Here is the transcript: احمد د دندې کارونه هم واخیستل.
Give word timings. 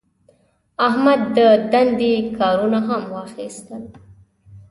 احمد 0.87 1.21
د 1.37 1.39
دندې 1.71 2.13
کارونه 2.39 2.79
هم 2.87 3.03
واخیستل. 3.15 3.83